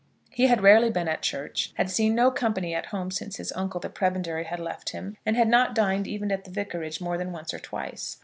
[0.31, 3.79] He had rarely been at church, had seen no company at home since his uncle,
[3.79, 7.31] the prebendary, had left him, and had not dined even at the Vicarage more than
[7.31, 8.17] once or twice.